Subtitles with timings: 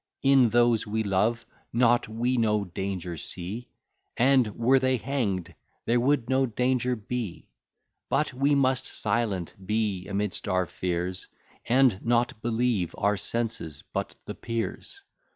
[0.23, 3.69] In those we love not, we no danger see,
[4.17, 5.53] And were they hang'd,
[5.85, 7.47] there would no danger be.
[8.09, 11.27] But we must silent be, amidst our fears,
[11.67, 15.03] And not believe our senses, but the Peers.